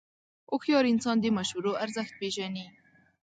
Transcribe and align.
هوښیار 0.51 0.85
انسان 0.93 1.17
د 1.21 1.25
مشورو 1.37 1.79
ارزښت 1.83 2.13
پېژني. 2.19 2.65